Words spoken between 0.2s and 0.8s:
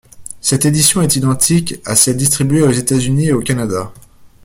Cette